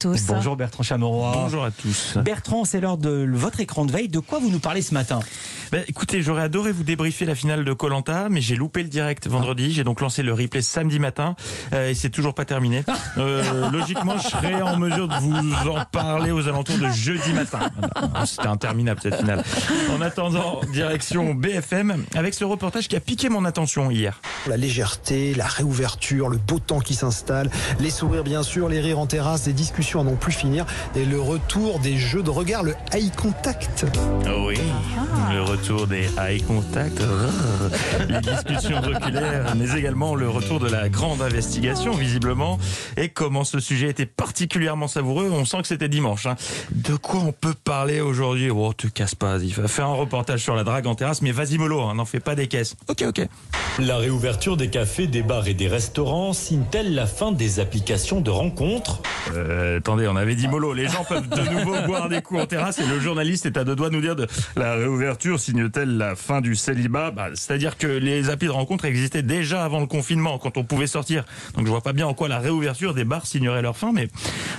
[0.00, 0.26] tous.
[0.28, 1.32] Bonjour Bertrand Chameroy.
[1.34, 2.16] Bonjour à tous.
[2.24, 4.08] Bertrand, c'est l'heure de votre écran de veille.
[4.08, 5.20] De quoi vous nous parlez ce matin?
[5.72, 9.28] Ben, écoutez, j'aurais adoré vous débriefer la finale de Colanta, mais j'ai loupé le direct
[9.28, 9.72] vendredi.
[9.72, 11.36] J'ai donc lancé le replay samedi matin
[11.74, 12.82] euh, et c'est toujours pas terminé.
[13.18, 17.58] Euh, logiquement, je serai en mesure de vous en parler aux alentours de jeudi matin.
[18.24, 19.44] C'était interminable cette finale.
[19.94, 24.18] En attendant, direction BFM avec ce reportage qui a piqué mon attention hier.
[24.46, 28.98] La légèreté, la réouverture, le beau temps qui s'installe, les sourires bien sûr, les rires
[28.98, 30.64] en terrasse, les discussions à n'en plus finir
[30.94, 33.86] et le retour des jeux de regard, le eye contact.
[34.26, 34.58] Oh oui,
[35.32, 37.02] le retour des eye contact,
[38.08, 42.58] les discussions oculaires, mais également le retour de la grande investigation, visiblement.
[42.96, 46.26] Et comment ce sujet était particulièrement savoureux, on sent que c'était dimanche.
[46.26, 46.36] hein.
[46.70, 48.50] De quoi on peut parler aujourd'hui?
[48.50, 51.32] Oh, te casse pas, il va faire un reportage sur la drague en terrasse, mais
[51.32, 52.76] vas-y mollo, hein, n'en fais pas des caisses.
[52.88, 53.26] Ok, ok.
[53.78, 58.30] La réouverture des cafés, des bars et des restaurants signe-t-elle la fin des applications de
[58.30, 59.00] rencontres?
[59.34, 62.46] Euh, attendez, on avait dit mollo, les gens peuvent de nouveau boire des coups en
[62.46, 65.96] terrasse et le journaliste est à deux doigts de nous dire de la réouverture signe-t-elle
[65.96, 67.10] la fin du célibat?
[67.10, 70.86] Bah, C'est-à-dire que les applis de rencontre existaient déjà avant le confinement, quand on pouvait
[70.86, 71.24] sortir.
[71.56, 74.08] Donc je vois pas bien en quoi la réouverture des bars signerait leur fin, mais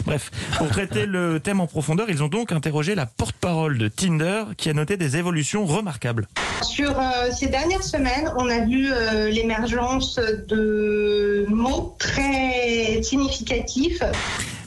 [0.06, 0.31] bref.
[0.58, 4.70] Pour traiter le thème en profondeur, ils ont donc interrogé la porte-parole de Tinder qui
[4.70, 6.28] a noté des évolutions remarquables.
[6.62, 14.03] Sur euh, ces dernières semaines, on a vu euh, l'émergence de mots très significatifs.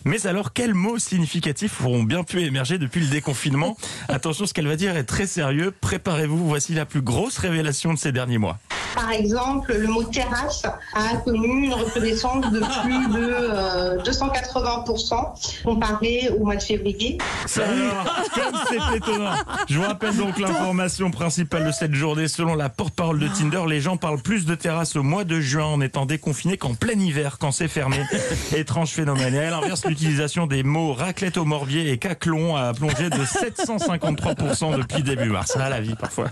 [0.04, 3.76] Mais alors, quels mots significatifs auront bien pu émerger depuis le déconfinement
[4.08, 5.72] Attention, ce qu'elle va dire est très sérieux.
[5.80, 8.58] Préparez-vous, voici la plus grosse révélation de ces derniers mois.
[8.94, 13.73] Par exemple, le mot terrasse a connu une recrudescence de plus de euh,
[14.04, 17.18] 280% comparé au mois de février.
[17.46, 18.04] Ça alors,
[18.34, 19.34] comme c'est étonnant.
[19.68, 22.28] Je vous rappelle donc l'information principale de cette journée.
[22.28, 25.64] Selon la porte-parole de Tinder, les gens parlent plus de terrasse au mois de juin
[25.66, 27.98] en étant déconfinés qu'en plein hiver quand c'est fermé.
[28.56, 29.34] Étrange phénomène.
[29.34, 34.76] Et à l'inverse, l'utilisation des mots raclette au morbier et caclon a plongé de 753%
[34.76, 35.56] depuis début mars.
[35.58, 36.30] Ah, la vie parfois.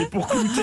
[0.00, 0.62] Et pour clouter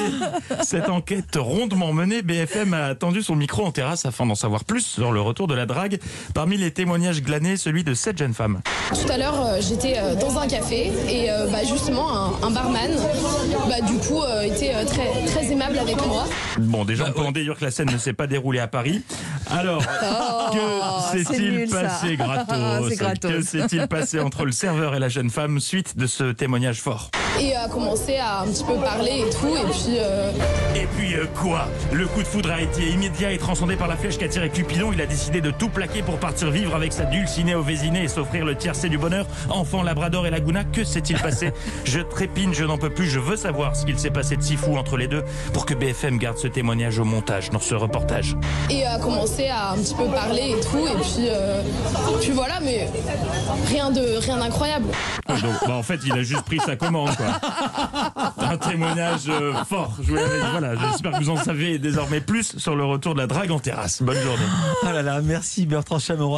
[0.64, 4.82] cette enquête rondement menée, BFM a attendu son micro en terrasse afin d'en savoir plus
[4.82, 6.00] sur le retour de la drague.
[6.34, 8.62] Parmi les témoignages glanés, celui de cette jeune femme.
[8.94, 12.52] Tout à l'heure, euh, j'étais euh, dans un café et euh, bah, justement un, un
[12.52, 12.92] barman,
[13.68, 16.26] bah, du coup, était très très aimable avec moi.
[16.60, 19.04] Bon, déjà, on peut en déduire que la scène ne s'est pas déroulée à Paris.
[19.50, 19.82] Alors,
[20.52, 21.82] que Oh, c'est s'est-il nul, ça.
[21.82, 23.32] passé gratos C'est gratos.
[23.32, 27.10] Que s'est-il passé entre le serveur et la jeune femme suite de ce témoignage fort?
[27.40, 29.56] Et a commencé à un petit peu parler et tout.
[29.56, 30.32] Et puis, euh,
[30.76, 31.68] Et puis euh, quoi?
[31.92, 34.92] Le coup de foudre a été immédiat et transcendé par la flèche qu'a tiré Cupidon.
[34.94, 38.08] Il a décidé de tout plaquer pour partir vivre avec sa dulcinée au Vésiné et
[38.08, 39.26] s'offrir le tiercé du bonheur.
[39.50, 41.54] Enfant, Labrador et Laguna, que s'est-il passé?
[41.86, 44.56] Je trépine, je n'en peux plus, je veux savoir ce qu'il s'est passé de si
[44.58, 45.24] fou entre les deux
[45.54, 48.36] pour que BFM garde ce témoignage au montage dans ce reportage.
[48.70, 50.86] et a commencé à un petit peu parler et tout.
[50.88, 51.62] Et puis, euh,
[52.22, 52.88] puis voilà, mais
[53.68, 54.88] rien de rien d'incroyable.
[55.28, 57.28] Donc, bah, en fait, il a juste pris sa commande, quoi.
[58.42, 59.94] Un témoignage euh, fort.
[60.02, 63.28] Je voulais- voilà, j'espère que vous en savez désormais plus sur le retour de la
[63.28, 64.02] drague en terrasse.
[64.02, 64.46] Bonne journée.
[64.86, 66.28] Ah merci Bertrand Chameroy.